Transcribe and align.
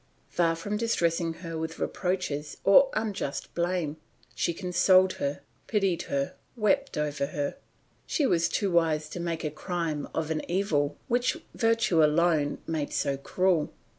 Far 0.29 0.55
from 0.55 0.77
distressing 0.77 1.31
her 1.45 1.59
with 1.59 1.77
reproaches 1.77 2.57
or 2.63 2.89
unjust 2.95 3.53
blame, 3.53 3.97
she 4.33 4.51
consoled 4.51 5.13
her, 5.21 5.41
pitied 5.67 6.01
her, 6.09 6.33
wept 6.57 6.97
over 6.97 7.27
her; 7.27 7.57
she 8.07 8.25
was 8.25 8.49
too 8.49 8.71
wise 8.71 9.07
to 9.09 9.19
make 9.19 9.43
a 9.43 9.51
crime 9.51 10.07
of 10.15 10.31
an 10.31 10.41
evil 10.49 10.97
which 11.07 11.37
virtue 11.53 12.03
alone 12.03 12.57
made 12.65 12.91
so 12.93 13.15
cruel. 13.15 13.71